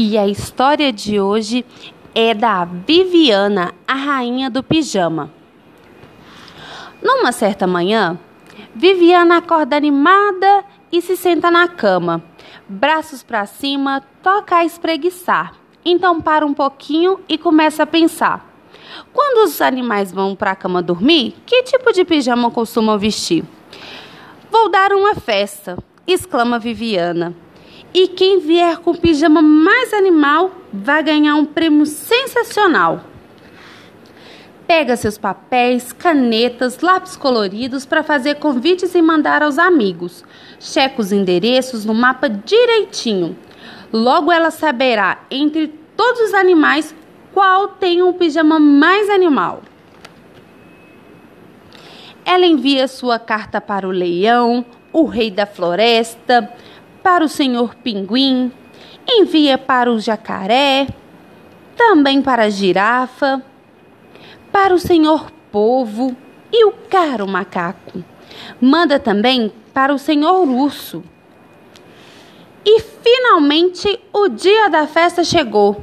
[0.00, 1.66] E a história de hoje
[2.14, 5.28] é da Viviana, a rainha do pijama.
[7.02, 8.16] Numa certa manhã,
[8.76, 12.22] Viviana acorda animada e se senta na cama,
[12.68, 15.54] braços para cima, toca a espreguiçar.
[15.84, 18.48] Então para um pouquinho e começa a pensar.
[19.12, 23.42] Quando os animais vão para a cama dormir, que tipo de pijama costumam vestir?
[24.48, 25.76] Vou dar uma festa,
[26.06, 27.34] exclama Viviana.
[27.92, 33.04] E quem vier com o pijama mais animal vai ganhar um prêmio sensacional.
[34.66, 40.22] Pega seus papéis, canetas, lápis coloridos para fazer convites e mandar aos amigos.
[40.60, 43.34] Checa os endereços no mapa direitinho.
[43.90, 46.94] Logo ela saberá entre todos os animais
[47.32, 49.62] qual tem um pijama mais animal.
[52.24, 56.52] Ela envia sua carta para o leão, o rei da floresta,
[57.08, 58.52] para o senhor pinguim,
[59.08, 60.86] envia para o jacaré,
[61.74, 63.42] também para a girafa,
[64.52, 66.14] para o senhor povo
[66.52, 68.04] e o caro macaco.
[68.60, 71.02] Manda também para o senhor urso.
[72.62, 75.82] E finalmente o dia da festa chegou.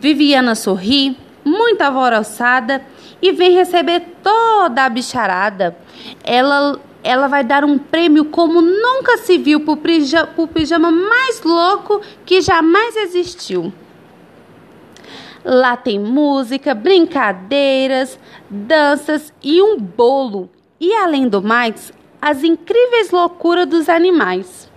[0.00, 2.82] Viviana sorri, muito alvoroçada,
[3.20, 5.76] e vem receber toda a bicharada.
[6.24, 9.74] Ela, ela vai dar um prêmio como nunca se viu para
[10.38, 13.70] o pijama mais louco que jamais existiu.
[15.44, 20.48] Lá tem música, brincadeiras, danças e um bolo.
[20.80, 24.72] E além do mais, as incríveis loucuras dos animais.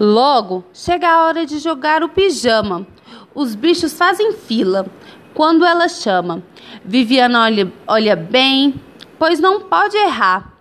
[0.00, 2.86] Logo, chega a hora de jogar o pijama.
[3.34, 4.86] Os bichos fazem fila
[5.34, 6.42] quando ela chama.
[6.82, 8.80] Viviana olha, olha bem,
[9.18, 10.54] pois não pode errar.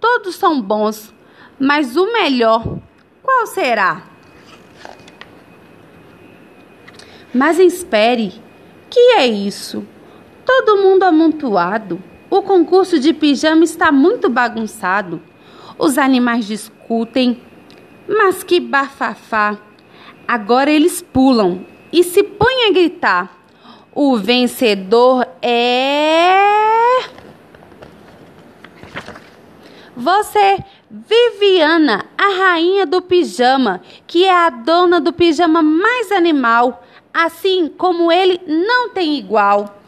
[0.00, 1.12] Todos são bons,
[1.58, 2.62] mas o melhor,
[3.22, 4.02] qual será?
[7.34, 8.32] Mas espere,
[8.88, 9.86] que é isso?
[10.44, 12.02] Todo mundo amontoado.
[12.30, 15.20] O concurso de pijama está muito bagunçado.
[15.78, 17.40] Os animais discutem,
[18.08, 19.58] mas que bafafá!
[20.26, 23.30] Agora eles pulam e se põe a gritar.
[23.94, 26.25] O vencedor é.
[30.06, 37.68] Você, Viviana, a rainha do pijama, que é a dona do pijama mais animal, assim
[37.76, 39.82] como ele não tem igual.